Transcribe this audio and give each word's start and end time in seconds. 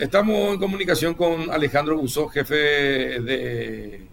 Estamos 0.00 0.54
en 0.54 0.60
comunicación 0.60 1.14
con 1.14 1.50
Alejandro 1.50 1.98
Busó, 1.98 2.28
jefe 2.28 2.54
de 2.54 4.06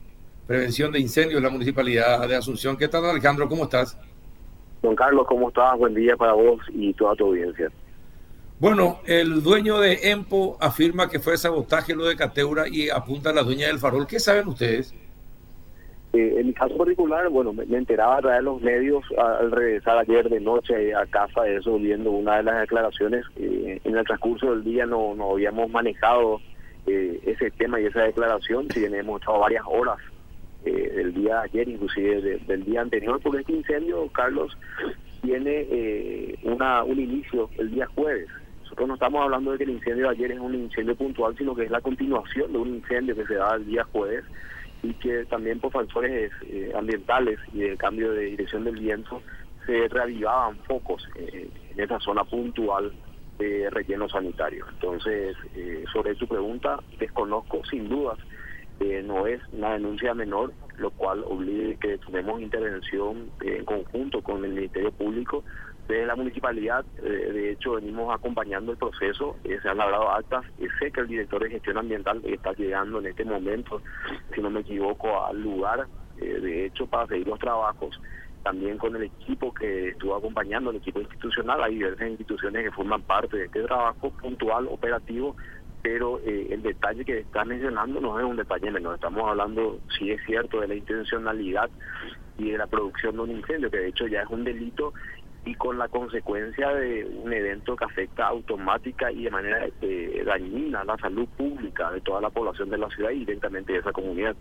prevención 0.47 0.92
de 0.92 1.00
incendios 1.00 1.38
en 1.38 1.43
la 1.43 1.51
Municipalidad 1.51 2.27
de 2.27 2.35
Asunción. 2.35 2.75
¿Qué 2.75 2.88
tal, 2.88 3.05
Alejandro? 3.05 3.47
¿Cómo 3.47 3.65
estás? 3.65 3.95
Don 4.82 4.95
Carlos, 4.95 5.27
¿cómo 5.27 5.50
estás? 5.50 5.77
Buen 5.77 5.93
día 5.93 6.17
para 6.17 6.33
vos 6.33 6.59
y 6.74 6.92
toda 6.95 7.16
tu 7.16 7.25
audiencia. 7.25 7.71
Bueno, 8.59 9.02
el 9.05 9.43
dueño 9.43 9.77
de 9.77 10.09
EMPO 10.09 10.57
afirma 10.59 11.07
que 11.07 11.20
fue 11.20 11.38
sabotaje 11.38 11.93
lo 11.93 12.05
de 12.05 12.15
Cateura 12.15 12.67
y 12.67 12.89
apunta 12.89 13.29
a 13.29 13.33
la 13.33 13.43
dueña 13.43 13.67
del 13.67 13.77
farol. 13.77 14.07
¿Qué 14.07 14.20
saben 14.20 14.47
ustedes? 14.47 14.95
Eh, 16.16 16.39
en 16.39 16.47
mi 16.47 16.54
caso 16.54 16.77
particular, 16.77 17.27
bueno, 17.27 17.52
me, 17.52 17.63
enteraba 17.75 18.18
a 18.18 18.21
través 18.21 18.39
de 18.39 18.43
los 18.43 18.61
medios 18.61 19.04
al 19.18 19.52
regresar 19.52 19.98
ayer 19.98 20.30
de 20.30 20.39
noche 20.39 20.95
a 20.95 21.05
casa 21.07 21.45
eso, 21.45 21.77
viendo 21.77 22.09
una 22.11 22.38
de 22.38 22.43
las 22.43 22.61
declaraciones. 22.61 23.25
Eh, 23.36 23.81
en 23.84 23.98
el 23.98 24.05
transcurso 24.05 24.52
del 24.52 24.63
día 24.63 24.86
no, 24.86 25.13
no 25.13 25.31
habíamos 25.31 25.70
manejado 25.70 26.39
eh, 26.88 27.20
ese 27.25 27.52
tema 27.52 27.81
y 27.81 27.88
esa 27.88 28.03
declaración, 28.03 28.72
si 28.72 28.80
bien 28.80 28.95
hemos 28.95 29.20
estado 29.20 29.39
varias 29.39 29.63
horas 29.67 29.98
del 30.63 31.13
día 31.13 31.36
de 31.36 31.41
ayer, 31.41 31.70
inclusive 31.70 32.39
del 32.47 32.63
día 32.63 32.81
anterior, 32.81 33.20
porque 33.22 33.41
este 33.41 33.53
incendio, 33.53 34.08
Carlos, 34.08 34.58
tiene 35.22 36.39
una 36.41 36.84
un 36.84 37.00
inicio 37.00 37.52
el 37.59 37.70
día 37.70 37.86
jueves. 37.94 38.27
Nosotros 38.63 38.88
no 38.88 38.94
estamos 38.95 39.22
hablando 39.22 39.52
de 39.52 39.59
que 39.59 39.66
el 39.66 39.70
incendio 39.72 40.05
de 40.05 40.16
ayer 40.16 40.31
es 40.31 40.39
un 40.39 40.55
incendio 40.55 40.95
puntual, 40.95 41.38
sino 41.38 41.53
que 41.53 41.66
es 41.66 41.70
la 41.70 41.81
continuación 41.81 42.52
de 42.52 42.58
un 42.58 42.70
incendio 42.70 43.16
que 43.16 43.27
se 43.27 43.36
da 43.36 43.53
el 43.55 43.66
día 43.67 43.84
jueves 43.84 44.25
y 44.85 44.94
que 44.95 45.25
también 45.25 45.59
por 45.59 45.71
factores 45.71 46.31
eh, 46.48 46.71
ambientales 46.75 47.39
y 47.53 47.59
de 47.59 47.77
cambio 47.77 48.12
de 48.12 48.25
dirección 48.25 48.63
del 48.63 48.77
viento 48.77 49.21
se 49.66 49.88
reavivaban 49.88 50.58
focos 50.67 51.08
eh, 51.16 51.49
en 51.71 51.80
esa 51.80 51.99
zona 51.99 52.23
puntual 52.23 52.94
de 53.39 53.70
relleno 53.71 54.08
sanitario. 54.08 54.66
Entonces, 54.71 55.35
eh, 55.55 55.84
sobre 55.91 56.16
tu 56.16 56.27
pregunta, 56.27 56.80
desconozco 56.99 57.61
sin 57.70 57.89
dudas, 57.89 58.20
no 59.05 59.25
es 59.25 59.41
una 59.53 59.73
denuncia 59.73 60.13
menor, 60.13 60.53
lo 60.78 60.91
cual 60.91 61.23
obliga 61.25 61.80
que 61.80 61.97
tomemos 61.97 62.41
intervención 62.41 63.31
en 63.41 63.63
conjunto 63.63 64.22
con 64.22 64.44
el 64.44 64.52
Ministerio 64.52 64.91
Público 64.91 65.44
desde 65.88 66.08
la 66.08 66.16
municipalidad, 66.16 66.83
eh, 66.97 67.31
de 67.31 67.52
hecho, 67.52 67.73
venimos 67.73 68.14
acompañando 68.14 68.72
el 68.72 68.78
proceso, 68.78 69.38
eh, 69.44 69.59
se 69.61 69.69
han 69.69 69.78
labrado 69.78 70.09
actas, 70.09 70.44
sé 70.80 70.91
que 70.91 71.02
el 71.02 71.08
director 71.08 71.44
de 71.44 71.52
gestión 71.52 71.78
ambiental 71.78 72.22
está 72.23 72.53
llegando 72.53 73.00
en 73.00 73.05
este 73.08 73.23
momento, 73.23 73.81
si 74.33 74.41
no 74.41 74.50
me 74.50 74.61
equivoco, 74.61 75.23
al 75.23 75.41
lugar, 75.41 75.88
eh, 76.17 76.39
de 76.39 76.66
hecho, 76.66 76.88
para 76.88 77.06
seguir 77.06 77.28
los 77.28 77.38
trabajos, 77.38 78.02
también 78.41 78.80
con 78.80 78.95
el 78.95 79.03
equipo 79.03 79.53
que 79.53 79.89
estuvo 79.89 80.16
acompañando, 80.16 80.72
el 80.72 80.78
equipo 80.78 81.02
institucional, 81.02 81.61
hay 81.61 81.75
diversas 81.75 82.09
instituciones 82.09 82.63
que 82.63 82.72
forman 82.72 83.03
parte 83.03 83.38
de 83.38 83.45
este 83.45 83.61
trabajo 83.61 84.09
puntual, 84.09 84.67
operativo, 84.67 85.36
pero 85.83 86.19
el 86.25 86.63
detalle 86.63 87.06
que 87.06 87.19
está 87.19 87.45
mencionando 87.45 88.02
no 88.02 88.19
es 88.19 88.25
un 88.25 88.38
detalle 88.38 88.72
menor, 88.72 88.95
estamos 88.95 89.30
hablando, 89.30 89.80
si 90.00 90.09
es 90.09 90.19
cierto, 90.25 90.61
de 90.61 90.67
la 90.67 90.75
intencionalidad 90.75 91.69
y 92.39 92.52
de 92.52 92.58
la 92.58 92.66
producción 92.66 93.16
de 93.16 93.22
un 93.22 93.31
incendio, 93.31 93.69
que 93.69 93.78
de 93.78 93.88
hecho 93.89 94.08
ya 94.08 94.23
es 94.23 94.30
un 94.30 94.44
delito 94.44 94.94
y 95.45 95.53
con 95.55 95.77
la 95.77 95.88
consecuencia 95.88 96.69
de 96.69 97.05
un 97.05 97.31
evento 97.31 97.75
que 97.75 97.85
afecta 97.85 98.27
automática 98.27 99.11
y 99.11 99.23
de 99.23 99.31
manera 99.31 99.67
eh, 99.81 100.23
dañina 100.25 100.83
la 100.83 100.97
salud 100.97 101.27
pública 101.38 101.91
de 101.91 102.01
toda 102.01 102.19
la 102.19 102.29
población 102.31 102.69
de 102.69 102.79
la 102.79 102.89
ciudad 102.89 103.11
y 103.11 103.19
directamente 103.19 103.73
de 103.73 103.79
esa 103.79 103.91
comunidad. 103.91 104.35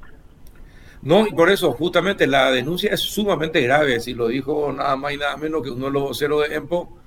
No, 1.03 1.27
y 1.27 1.33
por 1.33 1.51
eso 1.51 1.73
justamente 1.73 2.27
la 2.27 2.51
denuncia 2.51 2.91
es 2.91 3.01
sumamente 3.01 3.61
grave, 3.61 4.01
si 4.01 4.15
lo 4.15 4.29
dijo 4.29 4.73
nada 4.73 4.97
más 4.97 5.13
y 5.13 5.19
nada 5.19 5.37
menos 5.37 5.63
que 5.63 5.71
uno 5.71 5.87
de 5.87 5.93
los 5.93 6.03
voceros 6.03 6.49
de 6.49 6.55
EMPO 6.55 6.99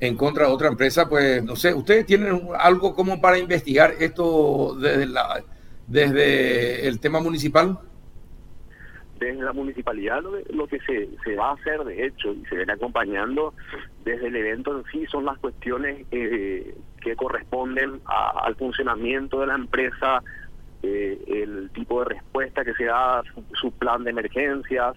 en 0.00 0.16
contra 0.16 0.46
de 0.46 0.52
otra 0.52 0.68
empresa, 0.68 1.08
pues 1.08 1.42
no 1.44 1.54
sé, 1.54 1.72
¿ustedes 1.72 2.04
tienen 2.04 2.48
algo 2.58 2.94
como 2.94 3.20
para 3.20 3.38
investigar 3.38 3.94
esto 4.00 4.74
desde, 4.74 5.06
la, 5.06 5.44
desde 5.86 6.88
el 6.88 6.98
tema 6.98 7.20
municipal? 7.20 7.78
Desde 9.18 9.42
la 9.42 9.52
municipalidad 9.52 10.22
lo, 10.50 10.66
que 10.66 10.78
se, 10.80 11.08
se 11.24 11.36
va 11.36 11.50
a 11.50 11.54
hacer 11.54 11.84
de 11.84 12.06
hecho 12.06 12.32
y 12.32 12.44
se 12.46 12.56
viene 12.56 12.72
acompañando 12.72 13.54
desde 14.06 14.28
el 14.28 14.36
evento 14.36 14.78
en 14.78 14.84
sí 14.84 15.04
son 15.06 15.24
las 15.24 15.36
cuestiones 15.38 16.06
eh, 16.12 16.76
que 17.02 17.16
corresponden 17.16 18.00
al 18.04 18.54
funcionamiento 18.54 19.40
de 19.40 19.48
la 19.48 19.56
empresa, 19.56 20.22
eh, 20.84 21.20
el 21.26 21.70
tipo 21.70 21.98
de 22.00 22.14
respuesta 22.14 22.64
que 22.64 22.72
se 22.74 22.84
da, 22.84 23.22
su, 23.60 23.72
plan 23.72 24.04
de 24.04 24.10
emergencias, 24.10 24.96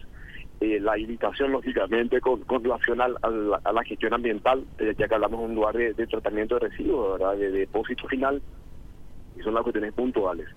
eh, 0.61 0.79
la 0.79 0.95
invitación 0.99 1.51
lógicamente 1.51 2.21
con, 2.21 2.43
relación 2.63 3.01
a, 3.01 3.07
la, 3.07 3.83
gestión 3.83 4.13
ambiental, 4.13 4.63
ya 4.79 5.07
que 5.07 5.15
hablamos 5.15 5.39
de 5.39 5.45
un 5.47 5.55
lugar 5.55 5.75
de, 5.75 5.93
tratamiento 6.05 6.59
de 6.59 6.69
residuos, 6.69 7.19
de 7.39 7.49
depósito 7.49 8.07
final, 8.07 8.43
y 9.39 9.41
son 9.41 9.55
las 9.55 9.63
cuestiones 9.63 9.91
puntuales. 9.93 10.47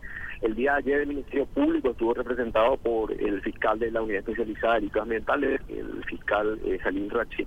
El 0.42 0.56
día 0.56 0.72
de 0.72 0.78
ayer 0.78 1.00
el 1.02 1.06
Ministerio 1.06 1.46
Público 1.46 1.90
estuvo 1.90 2.14
representado 2.14 2.76
por 2.76 3.12
el 3.12 3.40
fiscal 3.42 3.78
de 3.78 3.92
la 3.92 4.02
Unidad 4.02 4.18
Especializada 4.18 4.74
de 4.74 4.80
Delitos 4.80 5.02
Ambientales, 5.02 5.60
el 5.68 6.04
fiscal 6.04 6.58
eh, 6.64 6.80
Salim 6.82 7.08
Rachid. 7.08 7.46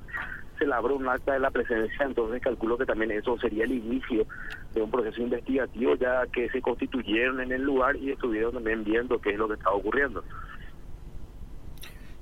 Se 0.57 0.66
labró 0.66 0.95
un 0.95 1.09
acta 1.09 1.34
de 1.34 1.39
la 1.39 1.51
presencia, 1.51 2.05
entonces 2.05 2.41
calculo 2.41 2.78
que 2.78 2.85
también 2.85 3.11
eso 3.11 3.38
sería 3.38 3.66
el 3.66 3.73
inicio 3.73 4.25
de 4.73 4.81
un 4.81 4.89
proceso 4.89 5.22
investigativo, 5.22 5.95
ya 5.95 6.25
que 6.31 6.50
se 6.50 6.61
constituyeron 6.61 7.41
en 7.41 7.51
el 7.51 7.63
lugar 7.63 7.97
y 7.97 8.11
estuvieron 8.11 8.53
también 8.53 8.85
viendo 8.85 9.19
qué 9.19 9.31
es 9.31 9.38
lo 9.38 9.50
que 9.50 9.55
estaba 9.55 9.75
ocurriendo. 9.75 10.23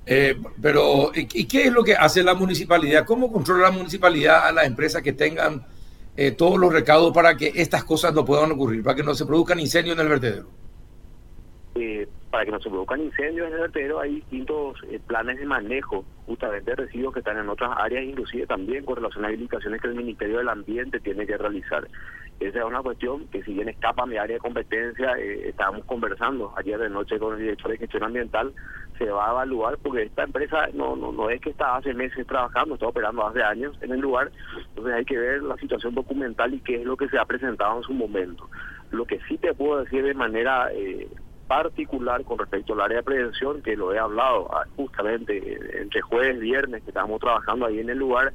Eh, 0.06 0.36
pero, 0.60 1.12
¿y 1.14 1.44
qué 1.46 1.68
es 1.68 1.72
lo 1.72 1.84
que 1.84 1.94
hace 1.94 2.24
la 2.24 2.34
municipalidad? 2.34 3.06
¿Cómo 3.06 3.30
controla 3.30 3.68
la 3.68 3.70
municipalidad 3.70 4.48
a 4.48 4.50
las 4.50 4.66
empresas 4.66 5.02
que 5.02 5.12
tengan 5.12 5.64
eh, 6.16 6.32
todos 6.32 6.58
los 6.58 6.72
recaudos 6.72 7.14
para 7.14 7.36
que 7.36 7.52
estas 7.54 7.84
cosas 7.84 8.12
no 8.12 8.24
puedan 8.24 8.50
ocurrir, 8.50 8.82
para 8.82 8.96
que 8.96 9.04
no 9.04 9.14
se 9.14 9.24
produzcan 9.24 9.60
incendios 9.60 9.96
en 9.96 10.02
el 10.02 10.08
vertedero? 10.08 10.63
Eh, 11.76 12.08
para 12.30 12.44
que 12.44 12.52
no 12.52 12.60
se 12.60 12.70
produzcan 12.70 13.00
incendios 13.00 13.48
en 13.48 13.54
el 13.54 13.60
vertedero 13.60 14.00
hay 14.00 14.16
distintos 14.16 14.76
eh, 14.88 15.00
planes 15.04 15.38
de 15.38 15.46
manejo 15.46 16.04
justamente 16.26 16.70
de 16.70 16.76
residuos 16.76 17.12
que 17.12 17.20
están 17.20 17.38
en 17.38 17.48
otras 17.48 17.70
áreas, 17.76 18.04
inclusive 18.04 18.46
también 18.46 18.84
con 18.84 18.96
relación 18.96 19.24
a 19.24 19.28
habilitaciones 19.28 19.80
que 19.80 19.88
el 19.88 19.94
Ministerio 19.94 20.38
del 20.38 20.48
Ambiente 20.48 21.00
tiene 21.00 21.26
que 21.26 21.36
realizar. 21.36 21.86
Esa 22.40 22.58
es 22.58 22.64
una 22.64 22.82
cuestión 22.82 23.26
que 23.28 23.42
si 23.42 23.54
bien 23.54 23.68
escapa 23.68 24.06
mi 24.06 24.16
área 24.16 24.34
de 24.34 24.40
competencia, 24.40 25.16
eh, 25.18 25.48
estábamos 25.48 25.84
conversando 25.86 26.52
ayer 26.56 26.78
de 26.78 26.90
noche 26.90 27.18
con 27.18 27.34
el 27.34 27.40
director 27.40 27.70
de 27.70 27.78
gestión 27.78 28.04
ambiental, 28.04 28.52
se 28.98 29.10
va 29.10 29.28
a 29.28 29.32
evaluar 29.32 29.78
porque 29.78 30.02
esta 30.02 30.24
empresa 30.24 30.68
no, 30.74 30.94
no, 30.96 31.12
no 31.12 31.30
es 31.30 31.40
que 31.40 31.50
está 31.50 31.76
hace 31.76 31.94
meses 31.94 32.26
trabajando, 32.26 32.74
está 32.74 32.86
operando 32.86 33.26
hace 33.26 33.42
años 33.42 33.76
en 33.80 33.92
el 33.92 34.00
lugar, 34.00 34.30
entonces 34.68 34.94
hay 34.94 35.04
que 35.04 35.18
ver 35.18 35.42
la 35.42 35.56
situación 35.56 35.94
documental 35.94 36.54
y 36.54 36.60
qué 36.60 36.76
es 36.76 36.84
lo 36.84 36.96
que 36.96 37.08
se 37.08 37.18
ha 37.18 37.24
presentado 37.24 37.78
en 37.78 37.82
su 37.82 37.92
momento. 37.92 38.48
Lo 38.90 39.04
que 39.04 39.18
sí 39.28 39.38
te 39.38 39.54
puedo 39.54 39.82
decir 39.82 40.04
de 40.04 40.14
manera 40.14 40.72
eh, 40.72 41.08
particular 41.46 42.24
con 42.24 42.38
respecto 42.38 42.72
al 42.72 42.80
área 42.80 42.98
de 42.98 43.02
prevención, 43.02 43.62
que 43.62 43.76
lo 43.76 43.92
he 43.92 43.98
hablado 43.98 44.48
ah, 44.52 44.66
justamente 44.76 45.36
eh, 45.36 45.82
entre 45.82 46.00
jueves 46.00 46.36
y 46.36 46.40
viernes, 46.40 46.82
que 46.82 46.90
estamos 46.90 47.20
trabajando 47.20 47.66
ahí 47.66 47.80
en 47.80 47.90
el 47.90 47.98
lugar 47.98 48.32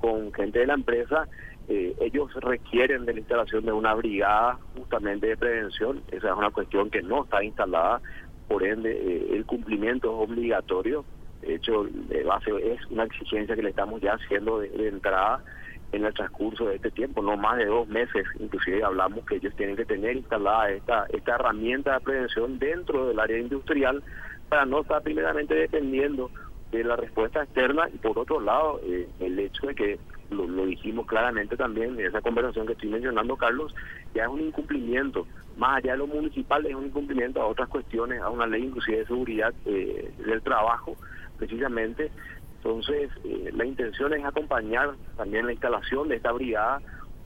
con 0.00 0.32
gente 0.32 0.60
de 0.60 0.66
la 0.66 0.74
empresa, 0.74 1.28
eh, 1.68 1.94
ellos 2.00 2.32
requieren 2.34 3.04
de 3.04 3.14
la 3.14 3.20
instalación 3.20 3.64
de 3.64 3.72
una 3.72 3.94
brigada 3.94 4.58
justamente 4.76 5.26
de 5.26 5.36
prevención, 5.36 6.02
esa 6.12 6.28
es 6.30 6.36
una 6.36 6.50
cuestión 6.50 6.90
que 6.90 7.02
no 7.02 7.24
está 7.24 7.42
instalada, 7.42 8.00
por 8.46 8.62
ende 8.62 8.92
eh, 8.92 9.26
el 9.32 9.44
cumplimiento 9.44 10.08
es 10.08 10.28
obligatorio, 10.28 11.04
de 11.40 11.56
hecho 11.56 11.84
de 11.90 12.22
base 12.22 12.50
es 12.72 12.84
una 12.90 13.04
exigencia 13.04 13.56
que 13.56 13.62
le 13.62 13.70
estamos 13.70 14.00
ya 14.00 14.14
haciendo 14.14 14.60
de 14.60 14.88
entrada 14.88 15.42
en 15.92 16.04
el 16.04 16.14
transcurso 16.14 16.66
de 16.66 16.76
este 16.76 16.90
tiempo, 16.90 17.22
no 17.22 17.36
más 17.36 17.58
de 17.58 17.66
dos 17.66 17.88
meses, 17.88 18.26
inclusive 18.38 18.82
hablamos 18.82 19.24
que 19.24 19.36
ellos 19.36 19.54
tienen 19.56 19.76
que 19.76 19.84
tener 19.84 20.16
instalada 20.16 20.70
esta, 20.70 21.06
esta 21.12 21.34
herramienta 21.36 21.94
de 21.94 22.00
prevención 22.00 22.58
dentro 22.58 23.06
del 23.06 23.18
área 23.18 23.38
industrial 23.38 24.02
para 24.48 24.64
no 24.64 24.80
estar 24.80 25.02
primeramente 25.02 25.54
dependiendo 25.54 26.30
de 26.70 26.84
la 26.84 26.96
respuesta 26.96 27.42
externa 27.42 27.88
y 27.92 27.98
por 27.98 28.18
otro 28.18 28.40
lado 28.40 28.80
eh, 28.84 29.08
el 29.20 29.38
hecho 29.38 29.68
de 29.68 29.74
que 29.74 29.98
lo, 30.30 30.66
dijimos 30.66 31.06
claramente 31.06 31.56
también 31.56 31.98
en 31.98 32.06
esa 32.06 32.20
conversación 32.20 32.66
que 32.66 32.72
estoy 32.72 32.88
mencionando 32.88 33.36
Carlos 33.36 33.74
ya 34.14 34.24
es 34.24 34.28
un 34.28 34.40
incumplimiento. 34.40 35.26
Más 35.56 35.78
allá 35.78 35.92
de 35.92 35.98
lo 35.98 36.06
municipal 36.06 36.66
es 36.66 36.74
un 36.74 36.86
incumplimiento 36.86 37.40
a 37.40 37.46
otras 37.46 37.68
cuestiones 37.68 38.20
a 38.20 38.28
una 38.28 38.46
ley 38.46 38.64
inclusive 38.64 38.98
de 38.98 39.06
seguridad 39.06 39.54
eh, 39.64 40.12
del 40.26 40.42
trabajo 40.42 40.96
precisamente 41.38 42.10
entonces, 42.56 43.10
eh, 43.24 43.50
la 43.54 43.64
intención 43.64 44.12
es 44.14 44.24
acompañar 44.24 44.94
también 45.16 45.46
la 45.46 45.52
instalación 45.52 46.08
de 46.08 46.16
esta 46.16 46.32
brigada 46.32 46.80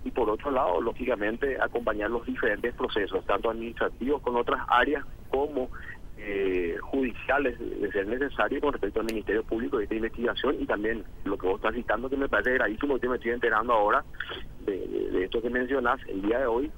y 0.05 0.11
por 0.11 0.29
otro 0.29 0.51
lado, 0.51 0.81
lógicamente, 0.81 1.59
acompañar 1.61 2.11
los 2.11 2.27
diferentes 2.27 2.75
procesos, 2.75 3.25
tanto 3.27 3.51
administrativos 3.51 4.23
con 4.23 4.37
otras 4.37 4.61
áreas 4.69 5.05
como 5.31 5.71
eh, 6.19 6.77
judiciales, 6.83 7.59
de 7.59 7.91
ser 7.93 8.07
necesario, 8.07 8.61
con 8.61 8.73
respecto 8.73 9.01
al 9.01 9.07
Ministerio 9.07 9.43
Público 9.45 9.79
de 9.79 9.85
esta 9.85 9.95
investigación 9.95 10.57
y 10.61 10.67
también 10.67 11.05
lo 11.25 11.39
que 11.39 11.47
vos 11.47 11.57
estás 11.57 11.75
citando, 11.75 12.11
que 12.11 12.17
me 12.17 12.29
parece 12.29 12.55
gravísimo, 12.55 12.99
que 12.99 13.09
me 13.09 13.17
estoy 13.17 13.33
enterando 13.33 13.73
ahora 13.73 14.05
de, 14.67 15.25
esto 15.25 15.41
que 15.41 15.51
mencionás 15.51 16.01
el 16.09 16.23
día 16.23 16.41
de 16.41 16.47
hoy, 16.47 16.71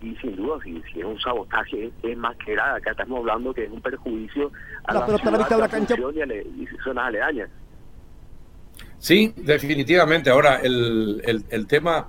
y 0.00 0.14
sin 0.16 0.36
duda 0.36 0.58
si, 0.62 0.82
si 0.92 1.00
es 1.00 1.06
un 1.06 1.18
sabotaje 1.18 1.90
es, 2.02 2.18
más 2.18 2.36
que 2.36 2.54
nada 2.54 2.76
acá 2.76 2.90
estamos 2.90 3.18
hablando 3.18 3.54
que 3.54 3.64
es 3.64 3.70
un 3.70 3.80
perjuicio 3.80 4.52
a 4.84 4.92
la, 4.92 5.00
la 5.00 5.18
ciudad, 5.18 5.58
la 5.58 5.68
cancha. 5.68 5.94
y, 5.94 6.62
y 6.62 6.66
zonas 6.84 7.06
aledañas 7.06 7.48
Sí, 8.98 9.32
definitivamente. 9.36 10.30
Ahora, 10.30 10.60
el, 10.62 11.22
el, 11.50 11.66
tema 11.66 12.08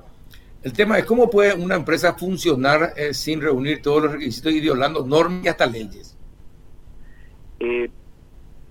El 0.64 0.74
tema 0.74 0.98
es 0.98 1.06
cómo 1.06 1.30
puede 1.30 1.54
una 1.54 1.76
empresa 1.76 2.14
funcionar 2.14 2.94
eh, 2.96 3.14
sin 3.14 3.42
reunir 3.42 3.82
todos 3.82 4.04
los 4.04 4.12
requisitos 4.14 4.54
y 4.54 4.62
violando 4.62 5.06
normas 5.06 5.44
y 5.44 5.48
hasta 5.48 5.66
leyes. 5.66 6.18
Eh, 7.60 7.90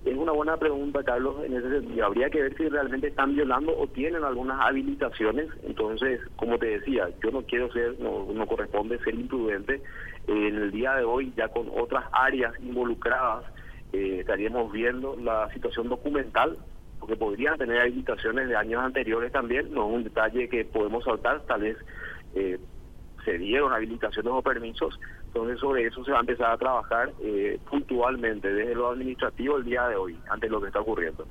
es 0.05 0.15
una 0.15 0.31
buena 0.31 0.57
pregunta, 0.57 1.03
Carlos. 1.03 1.35
En 1.45 1.53
ese 1.53 1.69
sentido, 1.69 2.05
habría 2.05 2.29
que 2.29 2.41
ver 2.41 2.55
si 2.55 2.69
realmente 2.69 3.07
están 3.07 3.35
violando 3.35 3.77
o 3.77 3.87
tienen 3.87 4.23
algunas 4.23 4.59
habilitaciones. 4.61 5.49
Entonces, 5.63 6.21
como 6.37 6.57
te 6.57 6.79
decía, 6.79 7.09
yo 7.21 7.31
no 7.31 7.41
quiero 7.43 7.71
ser, 7.73 7.99
no, 7.99 8.25
no 8.33 8.47
corresponde 8.47 8.99
ser 8.99 9.15
imprudente. 9.15 9.81
en 10.27 10.55
el 10.55 10.71
día 10.71 10.93
de 10.95 11.03
hoy, 11.03 11.33
ya 11.35 11.49
con 11.49 11.67
otras 11.73 12.05
áreas 12.11 12.53
involucradas, 12.61 13.45
eh, 13.93 14.17
estaríamos 14.19 14.71
viendo 14.71 15.15
la 15.15 15.51
situación 15.53 15.89
documental, 15.89 16.57
porque 16.99 17.15
podrían 17.15 17.57
tener 17.57 17.81
habilitaciones 17.81 18.47
de 18.47 18.55
años 18.55 18.81
anteriores 18.83 19.31
también. 19.31 19.73
No 19.73 19.87
es 19.89 19.95
un 19.95 20.03
detalle 20.03 20.49
que 20.49 20.65
podemos 20.65 21.03
saltar, 21.03 21.41
tal 21.45 21.61
vez 21.61 21.77
eh, 22.35 22.59
se 23.23 23.37
dieron 23.37 23.73
habilitaciones 23.73 24.31
o 24.33 24.41
permisos, 24.41 24.99
entonces 25.27 25.59
sobre 25.59 25.85
eso 25.85 26.03
se 26.03 26.11
va 26.11 26.17
a 26.17 26.21
empezar 26.21 26.51
a 26.51 26.57
trabajar 26.57 27.11
eh, 27.21 27.59
puntualmente 27.69 28.51
desde 28.53 28.73
lo 28.73 28.89
administrativo 28.91 29.57
el 29.57 29.65
día 29.65 29.87
de 29.87 29.95
hoy, 29.95 30.17
ante 30.29 30.47
lo 30.47 30.61
que 30.61 30.67
está 30.67 30.79
ocurriendo. 30.79 31.27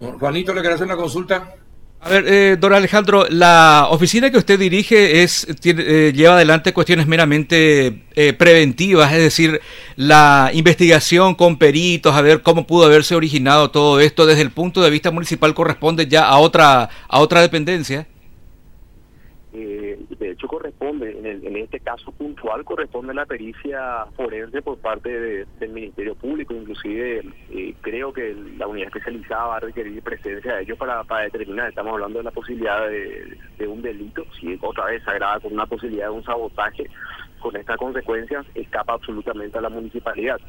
Juanito, 0.00 0.52
¿le 0.52 0.60
quiere 0.60 0.74
hacer 0.74 0.86
una 0.86 0.96
consulta? 0.96 1.54
A 2.04 2.08
ver, 2.08 2.24
eh, 2.26 2.56
don 2.58 2.72
Alejandro, 2.72 3.26
la 3.30 3.86
oficina 3.88 4.28
que 4.28 4.36
usted 4.36 4.58
dirige 4.58 5.22
es 5.22 5.46
eh, 5.64 6.12
lleva 6.12 6.34
adelante 6.34 6.72
cuestiones 6.72 7.06
meramente 7.06 8.02
eh, 8.16 8.32
preventivas, 8.32 9.12
es 9.12 9.20
decir, 9.20 9.60
la 9.94 10.50
investigación 10.52 11.36
con 11.36 11.58
peritos, 11.58 12.12
a 12.16 12.20
ver 12.20 12.42
cómo 12.42 12.66
pudo 12.66 12.86
haberse 12.86 13.14
originado 13.14 13.70
todo 13.70 14.00
esto 14.00 14.26
desde 14.26 14.42
el 14.42 14.50
punto 14.50 14.82
de 14.82 14.90
vista 14.90 15.12
municipal 15.12 15.54
corresponde 15.54 16.08
ya 16.08 16.26
a 16.26 16.38
otra 16.38 16.90
a 17.06 17.20
otra 17.20 17.40
dependencia. 17.40 18.08
Eh, 19.54 19.91
corresponde, 20.48 21.10
en, 21.18 21.56
este 21.56 21.80
caso 21.80 22.12
puntual, 22.12 22.64
corresponde 22.64 23.14
la 23.14 23.26
pericia 23.26 24.06
forense 24.16 24.62
por 24.62 24.78
parte 24.78 25.46
del 25.58 25.70
Ministerio 25.70 26.14
Público, 26.14 26.54
inclusive 26.54 27.22
eh, 27.50 27.74
creo 27.80 28.12
que 28.12 28.34
la 28.56 28.66
unidad 28.66 28.88
especializada 28.88 29.46
va 29.46 29.56
a 29.56 29.60
requerir 29.60 30.02
presencia 30.02 30.56
de 30.56 30.62
ellos 30.62 30.78
para, 30.78 31.04
para 31.04 31.24
determinar, 31.24 31.68
estamos 31.68 31.94
hablando 31.94 32.18
de 32.18 32.24
la 32.24 32.30
posibilidad 32.30 32.88
de, 32.88 33.66
un 33.66 33.80
delito, 33.80 34.24
si 34.40 34.58
otra 34.60 34.86
vez 34.86 35.02
se 35.04 35.10
agrava 35.10 35.40
con 35.40 35.52
una 35.52 35.66
posibilidad 35.66 36.06
de 36.06 36.12
un 36.12 36.24
sabotaje, 36.24 36.90
con 37.40 37.56
estas 37.56 37.76
consecuencias 37.76 38.46
escapa 38.54 38.94
absolutamente 38.94 39.58
a 39.58 39.62
la 39.62 39.68
municipalidad. 39.68 40.40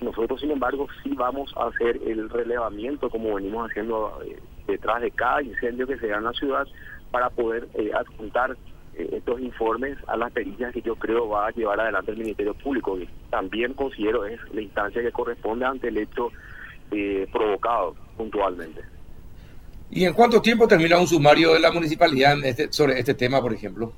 Nosotros, 0.00 0.40
sin 0.40 0.50
embargo, 0.50 0.86
sí 1.02 1.10
vamos 1.14 1.52
a 1.56 1.66
hacer 1.66 1.98
el 2.06 2.28
relevamiento 2.28 3.08
como 3.08 3.34
venimos 3.34 3.70
haciendo 3.70 4.20
eh, 4.24 4.38
detrás 4.66 5.00
de 5.00 5.10
cada 5.10 5.42
incendio 5.42 5.86
que 5.86 5.98
se 5.98 6.08
da 6.08 6.18
en 6.18 6.24
la 6.24 6.32
ciudad 6.32 6.66
para 7.10 7.30
poder 7.30 7.68
eh, 7.74 7.92
adjuntar 7.94 8.56
estos 8.96 9.40
informes 9.40 9.96
a 10.06 10.16
las 10.16 10.32
perillas 10.32 10.72
que 10.72 10.82
yo 10.82 10.96
creo 10.96 11.28
va 11.28 11.46
a 11.46 11.50
llevar 11.50 11.80
adelante 11.80 12.12
el 12.12 12.18
Ministerio 12.18 12.54
Público. 12.54 12.98
también 13.30 13.74
considero 13.74 14.26
es 14.26 14.38
la 14.52 14.62
instancia 14.62 15.02
que 15.02 15.12
corresponde 15.12 15.64
ante 15.64 15.88
el 15.88 15.98
hecho 15.98 16.30
eh, 16.90 17.26
provocado 17.32 17.94
puntualmente. 18.16 18.82
¿Y 19.90 20.04
en 20.04 20.14
cuánto 20.14 20.40
tiempo 20.40 20.66
termina 20.66 20.98
un 20.98 21.06
sumario 21.06 21.52
de 21.52 21.60
la 21.60 21.70
municipalidad 21.70 22.42
este, 22.44 22.72
sobre 22.72 22.98
este 22.98 23.14
tema, 23.14 23.40
por 23.40 23.52
ejemplo? 23.52 23.92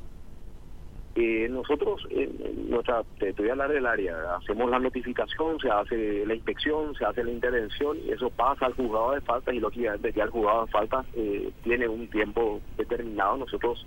Eh, 1.16 1.46
nosotros, 1.48 2.04
en 2.10 2.68
nuestra, 2.68 3.04
te 3.20 3.30
voy 3.32 3.48
a 3.48 3.52
hablar 3.52 3.70
del 3.70 3.86
área, 3.86 4.16
hacemos 4.36 4.68
la 4.68 4.80
notificación, 4.80 5.60
se 5.60 5.70
hace 5.70 6.26
la 6.26 6.34
inspección, 6.34 6.92
se 6.96 7.04
hace 7.04 7.22
la 7.22 7.30
intervención, 7.30 7.96
y 8.04 8.10
eso 8.10 8.30
pasa 8.30 8.66
al 8.66 8.74
juzgado 8.74 9.12
de 9.12 9.20
falta 9.20 9.54
y 9.54 9.60
lógicamente 9.60 10.12
ya 10.12 10.24
el 10.24 10.30
juzgado 10.30 10.66
de 10.66 10.72
falta 10.72 11.04
eh, 11.14 11.52
tiene 11.62 11.86
un 11.86 12.08
tiempo 12.08 12.60
determinado. 12.76 13.36
Nosotros, 13.36 13.86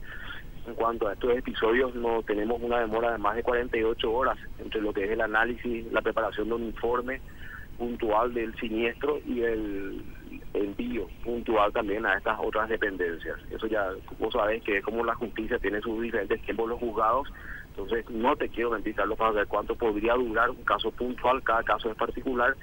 en 0.68 0.76
cuanto 0.76 1.08
a 1.08 1.14
estos 1.14 1.32
episodios, 1.32 1.96
no 1.96 2.22
tenemos 2.24 2.62
una 2.62 2.80
demora 2.80 3.12
de 3.12 3.18
más 3.18 3.36
de 3.36 3.44
48 3.44 4.12
horas 4.12 4.38
entre 4.60 4.82
lo 4.82 4.94
que 4.94 5.06
es 5.06 5.12
el 5.12 5.22
análisis, 5.22 5.92
la 5.92 6.02
preparación 6.02 6.50
de 6.50 6.56
un 6.56 6.64
informe 6.66 7.22
puntual 7.78 8.34
del 8.34 8.56
siniestro 8.56 9.20
y 9.26 9.42
el 9.42 10.04
envío 10.54 11.08
puntual 11.24 11.72
también 11.72 12.06
a 12.06 12.16
estas 12.16 12.38
otras 12.42 12.68
dependencias. 12.70 13.38
Eso 13.50 13.68
ya 13.68 13.92
vos 14.20 14.34
sabés 14.34 14.64
que 14.64 14.78
es 14.78 14.84
como 14.84 15.06
la 15.06 15.16
justicia 15.16 15.60
tiene 15.60 15.80
sus 15.82 16.02
diferentes 16.02 16.42
tiempos 16.42 16.70
los 16.70 16.80
juzgados, 16.80 17.28
entonces 17.70 18.10
no 18.10 18.36
te 18.36 18.50
quiero 18.50 18.72
mentir, 18.72 18.96
Carlos, 18.96 19.18
para 19.18 19.32
ver 19.32 19.48
cuánto 19.48 19.76
podría 19.76 20.16
durar 20.16 20.50
un 20.50 20.64
caso 20.64 20.92
puntual, 20.92 21.44
cada 21.44 21.64
caso 21.64 21.92
es 21.92 21.96
particular, 21.96 22.56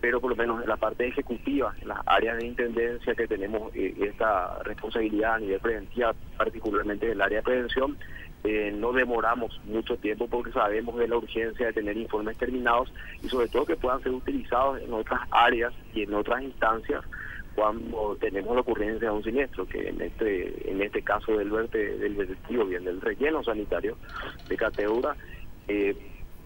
pero 0.00 0.20
por 0.20 0.30
lo 0.30 0.36
menos 0.36 0.62
en 0.62 0.68
la 0.68 0.76
parte 0.76 1.06
ejecutiva, 1.06 1.74
en 1.80 1.88
las 1.88 1.98
áreas 2.06 2.38
de 2.38 2.46
intendencia 2.46 3.14
que 3.14 3.26
tenemos 3.26 3.74
eh, 3.74 3.94
esta 4.00 4.62
responsabilidad 4.62 5.34
a 5.34 5.38
nivel 5.38 5.60
preventiva, 5.60 6.14
particularmente 6.36 7.06
en 7.06 7.12
el 7.12 7.22
área 7.22 7.38
de 7.38 7.44
prevención, 7.44 7.96
eh, 8.44 8.72
no 8.72 8.92
demoramos 8.92 9.60
mucho 9.64 9.96
tiempo 9.96 10.28
porque 10.28 10.52
sabemos 10.52 10.96
de 10.98 11.08
la 11.08 11.16
urgencia 11.16 11.66
de 11.66 11.72
tener 11.72 11.96
informes 11.96 12.36
terminados 12.36 12.92
y 13.22 13.28
sobre 13.28 13.48
todo 13.48 13.66
que 13.66 13.76
puedan 13.76 14.02
ser 14.02 14.12
utilizados 14.12 14.80
en 14.80 14.92
otras 14.92 15.20
áreas 15.30 15.72
y 15.94 16.02
en 16.02 16.14
otras 16.14 16.42
instancias 16.42 17.02
cuando 17.56 18.16
tenemos 18.20 18.54
la 18.54 18.60
ocurrencia 18.60 19.08
de 19.08 19.14
un 19.14 19.24
siniestro, 19.24 19.66
que 19.66 19.88
en 19.88 20.00
este 20.02 20.70
en 20.70 20.82
este 20.82 21.02
caso 21.02 21.36
del 21.38 21.50
verte, 21.50 21.96
del 21.96 22.14
vertido 22.14 22.66
bien 22.66 22.84
del 22.84 23.00
relleno 23.00 23.42
sanitario 23.42 23.96
de 24.46 24.56
Cateura, 24.56 25.16
eh, 25.66 25.96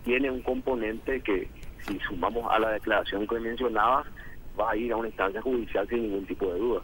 tiene 0.04 0.30
un 0.30 0.40
componente 0.40 1.20
que 1.20 1.48
si 1.86 1.98
sumamos 2.00 2.50
a 2.50 2.58
la 2.58 2.70
declaración 2.70 3.26
que 3.26 3.38
mencionaba, 3.40 4.04
va 4.58 4.70
a 4.70 4.76
ir 4.76 4.92
a 4.92 4.96
una 4.96 5.08
instancia 5.08 5.40
judicial 5.40 5.88
sin 5.88 6.02
ningún 6.02 6.26
tipo 6.26 6.52
de 6.52 6.58
dudas. 6.58 6.82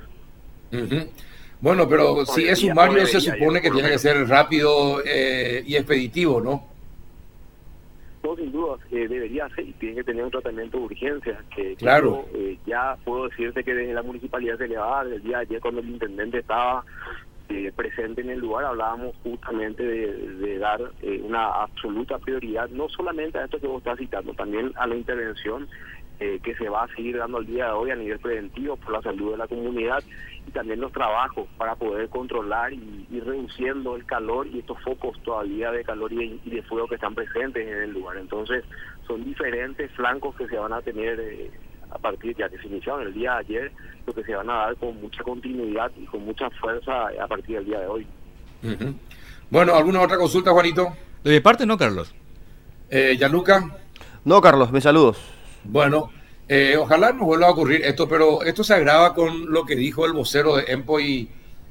Bueno, 1.60 1.88
pero 1.88 2.24
si 2.26 2.46
es 2.46 2.58
sumario 2.58 3.06
se 3.06 3.20
supone 3.20 3.60
que 3.60 3.70
tiene 3.70 3.90
que 3.90 3.98
ser 3.98 4.28
rápido 4.28 5.02
eh, 5.04 5.62
y 5.66 5.76
expeditivo, 5.76 6.40
¿no? 6.40 6.76
sin 8.34 8.50
duda 8.50 8.76
eh, 8.90 9.06
debería 9.08 9.48
ser 9.50 9.68
y 9.68 9.72
tiene 9.74 9.96
que 9.96 10.04
tener 10.04 10.24
un 10.24 10.30
tratamiento 10.30 10.78
de 10.78 10.84
urgencia. 10.84 11.44
Que, 11.54 11.76
claro. 11.76 12.26
Eh, 12.34 12.58
ya 12.66 12.96
puedo 13.04 13.28
decirte 13.28 13.62
que 13.62 13.74
desde 13.74 13.94
la 13.94 14.02
municipalidad 14.02 14.58
se 14.58 14.66
le 14.66 14.76
va 14.76 15.00
a 15.00 15.04
dar, 15.04 15.12
el 15.12 15.22
día 15.22 15.38
de 15.38 15.42
ayer 15.42 15.60
cuando 15.60 15.80
el 15.80 15.90
intendente 15.90 16.38
estaba 16.38 16.84
eh, 17.48 17.72
presente 17.74 18.20
en 18.20 18.30
el 18.30 18.40
lugar, 18.40 18.64
hablábamos 18.64 19.14
justamente 19.22 19.82
de, 19.82 20.58
dar 20.58 20.80
una 21.22 21.62
absoluta 21.62 22.18
prioridad, 22.18 22.68
no 22.70 22.88
solamente 22.88 23.38
a 23.38 23.44
esto 23.44 23.60
que 23.60 23.66
vos 23.66 23.78
estás 23.78 23.98
citando, 23.98 24.32
también 24.34 24.72
a 24.76 24.86
la 24.86 24.96
intervención 24.96 25.68
que 26.18 26.54
se 26.56 26.70
va 26.70 26.84
a 26.84 26.88
seguir 26.96 27.18
dando 27.18 27.40
el 27.40 27.46
día 27.46 27.66
de 27.66 27.72
hoy 27.72 27.90
a 27.90 27.94
nivel 27.94 28.18
preventivo 28.18 28.78
por 28.78 28.92
la 28.92 29.02
salud 29.02 29.32
de 29.32 29.36
la 29.36 29.46
comunidad 29.46 30.02
y 30.46 30.50
también 30.52 30.80
los 30.80 30.92
trabajos 30.92 31.48
para 31.58 31.74
poder 31.74 32.08
controlar 32.08 32.72
y 32.72 33.06
ir 33.10 33.24
reduciendo 33.24 33.96
el 33.96 34.06
calor 34.06 34.46
y 34.46 34.60
estos 34.60 34.80
focos 34.82 35.20
todavía 35.22 35.72
de 35.72 35.84
calor 35.84 36.12
y 36.12 36.38
de, 36.44 36.62
fuego 36.62 36.86
que 36.86 36.94
están 36.94 37.14
presentes 37.14 37.66
en 37.66 37.82
el 37.82 37.92
lugar. 37.92 38.16
Entonces, 38.16 38.64
son 39.06 39.24
diferentes 39.24 39.90
flancos 39.92 40.36
que 40.36 40.46
se 40.48 40.56
van 40.56 40.72
a 40.72 40.82
tener 40.82 41.18
eh, 41.20 41.50
a 41.96 41.98
partir, 41.98 42.36
ya 42.36 42.48
que 42.48 42.58
se 42.58 42.68
iniciaron 42.68 43.02
el 43.06 43.12
día 43.12 43.32
de 43.32 43.38
ayer, 43.38 43.72
lo 44.06 44.14
que 44.14 44.22
se 44.22 44.34
van 44.34 44.48
a 44.48 44.54
dar 44.54 44.76
con 44.76 45.00
mucha 45.00 45.22
continuidad 45.22 45.90
y 45.96 46.04
con 46.06 46.24
mucha 46.24 46.48
fuerza 46.50 47.08
a 47.20 47.26
partir 47.26 47.56
del 47.56 47.64
día 47.66 47.80
de 47.80 47.86
hoy. 47.86 48.06
Bueno, 49.50 49.74
¿alguna 49.74 50.00
otra 50.00 50.16
consulta, 50.16 50.52
Juanito? 50.52 50.94
De 51.22 51.32
mi 51.32 51.40
parte, 51.40 51.66
no, 51.66 51.76
Carlos. 51.76 52.14
Eh, 52.90 53.16
Gianluca. 53.18 53.70
No, 54.24 54.40
Carlos, 54.40 54.72
me 54.72 54.80
saludos. 54.80 55.18
Bueno, 55.64 56.10
eh, 56.48 56.76
ojalá 56.78 57.12
no 57.12 57.24
vuelva 57.24 57.48
a 57.48 57.50
ocurrir 57.50 57.82
esto, 57.82 58.08
pero 58.08 58.42
esto 58.42 58.62
se 58.62 58.74
agrava 58.74 59.14
con 59.14 59.52
lo 59.52 59.64
que 59.64 59.74
dijo 59.74 60.06
el 60.06 60.12
vocero 60.12 60.56
de 60.56 60.64
EMPO 60.68 61.00
y 61.00 61.28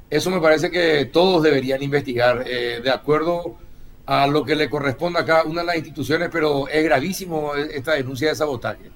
eso 0.10 0.30
me 0.30 0.40
parece 0.40 0.70
que 0.70 1.06
todos 1.06 1.44
deberían 1.44 1.82
investigar 1.82 2.44
eh, 2.46 2.82
de 2.84 2.92
acuerdo 2.92 3.58
a 4.06 4.28
lo 4.28 4.44
que 4.44 4.56
le 4.56 4.70
corresponde 4.70 5.20
a 5.20 5.26
cada 5.26 5.44
una 5.44 5.62
de 5.62 5.68
las 5.68 5.76
instituciones, 5.78 6.30
pero 6.32 6.68
es 6.68 6.84
gravísimo 6.84 7.56
esta 7.56 7.94
denuncia 7.94 8.30
de 8.30 8.36
sabotaje. 8.36 8.92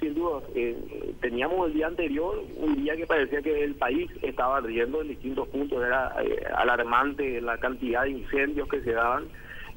Sin 0.00 0.14
duda, 0.14 0.42
eh, 0.54 0.76
teníamos 1.20 1.68
el 1.68 1.74
día 1.74 1.86
anterior 1.86 2.42
un 2.56 2.76
día 2.76 2.96
que 2.96 3.06
parecía 3.06 3.40
que 3.40 3.64
el 3.64 3.74
país 3.74 4.10
estaba 4.22 4.58
ardiendo 4.58 5.00
en 5.00 5.08
distintos 5.08 5.48
puntos, 5.48 5.82
era 5.82 6.14
alarmante 6.54 7.40
la 7.40 7.58
cantidad 7.58 8.02
de 8.02 8.10
incendios 8.10 8.68
que 8.68 8.82
se 8.82 8.92
daban. 8.92 9.24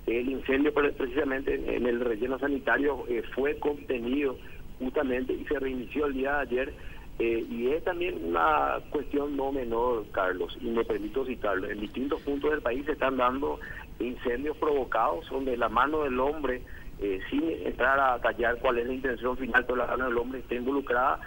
El 0.07 0.29
incendio 0.29 0.73
precisamente 0.73 1.55
en 1.55 1.85
el 1.85 1.99
relleno 1.99 2.39
sanitario 2.39 3.05
fue 3.35 3.57
contenido 3.59 4.37
justamente 4.79 5.33
y 5.33 5.45
se 5.45 5.59
reinició 5.59 6.07
el 6.07 6.13
día 6.13 6.33
de 6.33 6.41
ayer. 6.41 6.73
Eh, 7.19 7.45
y 7.49 7.67
es 7.67 7.83
también 7.83 8.17
una 8.23 8.77
cuestión 8.91 9.35
no 9.35 9.51
menor, 9.51 10.05
Carlos, 10.11 10.57
y 10.61 10.69
me 10.69 10.85
permito 10.85 11.25
citarlo. 11.25 11.69
En 11.69 11.81
distintos 11.81 12.21
puntos 12.21 12.51
del 12.51 12.61
país 12.61 12.85
se 12.85 12.93
están 12.93 13.17
dando 13.17 13.59
incendios 13.99 14.55
provocados 14.55 15.29
donde 15.29 15.57
la 15.57 15.67
mano 15.67 16.03
del 16.03 16.17
hombre, 16.17 16.61
eh, 17.01 17.19
sin 17.29 17.49
entrar 17.65 17.99
a 17.99 18.19
tallar 18.19 18.57
cuál 18.59 18.77
es 18.77 18.87
la 18.87 18.93
intención 18.93 19.37
final, 19.37 19.65
pero 19.65 19.77
la 19.77 19.95
del 19.95 20.17
hombre 20.17 20.39
está 20.39 20.55
involucrada 20.55 21.19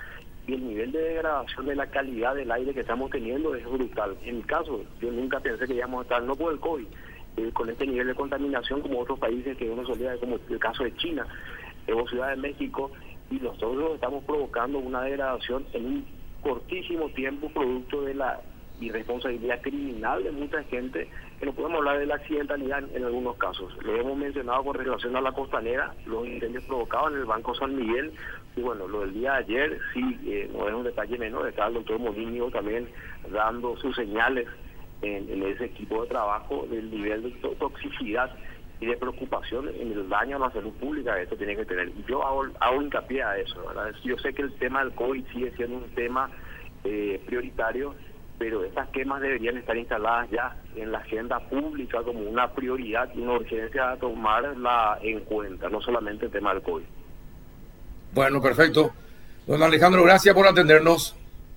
y 0.47 0.55
el 0.55 0.69
nivel 0.69 0.93
de 0.93 1.01
degradación 1.01 1.67
de 1.67 1.77
la 1.77 1.87
calidad 1.87 2.35
del 2.35 2.51
aire 2.51 2.75
que 2.75 2.81
estamos 2.81 3.11
teniendo 3.11 3.55
es 3.55 3.65
brutal. 3.65 4.17
En 4.25 4.39
mi 4.39 4.43
caso, 4.43 4.85
yo 5.01 5.11
nunca 5.11 5.41
pensé 5.41 5.67
que 5.67 5.75
íbamos 5.75 6.01
a 6.01 6.03
estar, 6.03 6.23
no 6.23 6.37
por 6.37 6.53
el 6.53 6.61
COVID, 6.61 6.87
eh, 7.37 7.51
con 7.53 7.71
este 7.71 7.87
nivel 7.87 8.09
de 8.09 8.15
contaminación 8.15 8.81
como 8.83 9.01
otros 9.01 9.19
países 9.19 9.57
que 9.57 9.71
uno 9.71 9.87
solía, 9.87 10.17
como 10.19 10.39
el 10.49 10.59
caso 10.59 10.85
de 10.85 10.95
China, 10.97 11.27
o 11.93 12.09
Ciudad 12.09 12.31
de 12.31 12.37
México, 12.37 12.91
y 13.31 13.37
nosotros 13.37 13.95
estamos 13.95 14.25
provocando 14.25 14.79
una 14.79 15.03
degradación 15.03 15.65
en 15.73 15.87
un 15.87 16.07
cortísimo 16.43 17.09
tiempo 17.11 17.49
producto 17.49 18.03
de 18.03 18.15
la 18.15 18.41
irresponsabilidad 18.81 19.63
criminal 19.63 20.23
de 20.23 20.33
mucha 20.33 20.63
gente 20.65 21.09
no 21.47 21.53
podemos 21.53 21.79
hablar 21.79 21.99
de 21.99 22.07
la 22.07 22.15
accidentalidad 22.17 22.85
en, 22.95 23.05
algunos 23.05 23.37
casos. 23.37 23.73
Lo 23.83 23.97
hemos 23.97 24.17
mencionado 24.17 24.63
con 24.65 24.75
relación 24.75 25.17
a 25.17 25.21
la 25.21 25.33
costanera, 25.33 25.93
los 26.07 26.27
incendios 26.27 26.65
provocados 26.65 27.13
en 27.13 27.19
el 27.19 27.25
Banco 27.25 27.55
San 27.55 27.75
Miguel, 27.75 28.13
y 28.57 28.61
bueno, 28.61 28.87
lo 28.87 29.01
del 29.01 29.15
día 29.15 29.33
de 29.33 29.39
ayer 29.39 29.79
sí, 29.93 30.19
eh, 30.27 30.51
no 30.53 30.69
es 30.69 30.75
un 30.75 30.85
detalle 30.85 31.19
menor, 31.19 31.49
está 31.49 31.67
el 31.67 31.75
doctor 31.75 31.99
Molinio 31.99 32.51
también 32.51 32.89
dando 33.33 33.77
sus 33.77 33.95
señales 33.97 34.47
en, 35.03 35.43
ese 35.43 35.65
equipo 35.65 36.03
de 36.03 36.09
trabajo 36.09 36.67
del 36.71 36.91
nivel 36.91 37.23
de 37.23 37.31
toxicidad 37.59 38.31
y 38.81 38.87
de 38.87 38.97
preocupación 38.97 39.69
en 39.69 39.93
el 39.93 40.09
daño 40.09 40.37
a 40.37 40.41
la 40.47 40.51
salud 40.53 40.73
pública 40.75 41.17
que 41.17 41.23
esto 41.23 41.37
tiene 41.37 41.57
que 41.57 41.65
tener. 41.65 41.89
Y 41.89 42.05
yo 42.09 42.25
hago, 42.25 42.47
hago 42.61 42.83
hincapié 42.83 43.23
a 43.23 43.37
eso, 43.37 43.65
¿verdad? 43.67 43.93
Yo 44.05 44.17
sé 44.19 44.33
que 44.33 44.43
el 44.43 44.53
tema 44.55 44.85
del 44.85 44.95
COVID 44.95 45.25
sigue 45.33 45.51
siendo 45.57 45.79
un 45.79 45.91
tema 45.95 46.31
eh, 46.85 47.21
prioritario, 47.27 47.95
pero 48.43 48.65
estas 48.65 48.89
quemas 48.89 49.21
deberían 49.21 49.57
estar 49.57 49.77
instaladas 49.77 50.29
ya 50.33 50.57
en 50.75 50.91
la 50.91 50.99
agenda 50.99 51.39
pública 51.49 52.03
como 52.03 52.19
una 52.29 52.51
prioridad 52.51 53.09
y 53.15 53.21
una 53.21 53.35
urgencia 53.35 53.93
a 53.93 53.97
tomarla 53.97 54.99
en 55.01 55.21
cuenta, 55.21 55.69
no 55.69 55.81
solamente 55.81 56.27
el 56.27 56.33
tema 56.33 56.53
del 56.53 56.61
COVID. 56.65 56.83
Bueno, 58.13 58.43
perfecto. 58.43 58.91
Don 59.47 59.63
Alejandro, 59.63 60.03
gracias 60.03 60.35
por 60.35 60.49
atendernos. 60.49 61.15